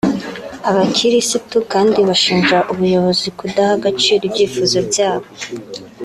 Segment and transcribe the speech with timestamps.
[0.69, 5.27] Abakirisitu kandi bashinja ubuyobozi kudaha agaciro ibyifuzo byabo